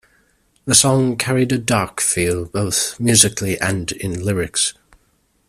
The 0.65 0.73
song 0.73 1.15
carried 1.15 1.51
a 1.51 1.59
dark 1.59 2.01
feel, 2.01 2.45
both 2.45 2.99
musically, 2.99 3.59
and 3.59 3.91
in 3.91 4.23
lyrics. 4.23 4.73